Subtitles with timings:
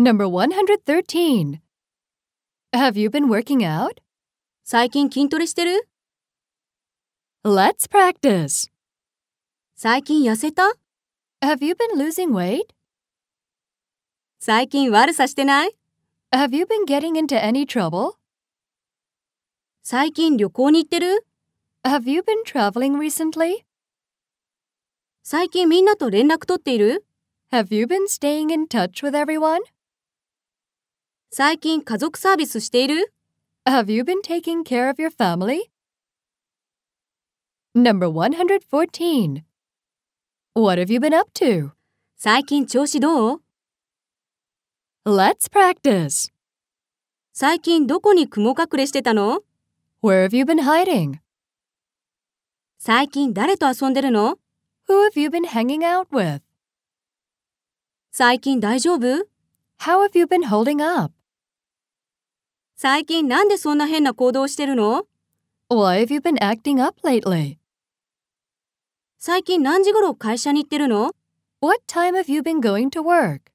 [0.00, 1.60] Number 113.
[2.74, 4.00] Have you been working out?
[4.62, 5.88] 最近筋トレしてる
[7.44, 8.70] Let's practice.
[9.74, 10.72] 最近痩せた
[11.40, 12.66] Have you been losing weight?
[14.38, 15.70] 最近悪さしてない
[16.30, 18.16] Have you been getting into any trouble?
[19.82, 21.26] 最近旅行に行ってる
[21.84, 23.64] Have you been traveling recently?
[25.22, 27.06] 最近みんなと連絡取っている
[27.50, 29.60] Have you been staying in touch with everyone?
[31.30, 33.12] 最近家族サービスしている
[33.66, 35.70] Have you been taking care of your family?
[37.74, 39.42] Number 114.
[40.54, 41.72] What have you been up to?
[42.16, 43.42] 最近調子どう
[45.04, 46.32] Let's practice.
[47.34, 49.42] 最近どこに雲隠れしてたの
[50.02, 51.18] Where have you been hiding?
[52.78, 54.38] 最近誰と遊んでるの
[54.88, 56.40] Who have you been hanging out with?
[58.10, 59.28] 最近大丈夫
[59.80, 61.12] How have you been holding up?
[62.83, 65.05] 最近なんでそんな変な行動してるの
[65.69, 67.59] Why have you been acting up lately?
[69.19, 71.11] 最近何時頃会社に行ってるの
[71.61, 73.51] What time have you been going to work?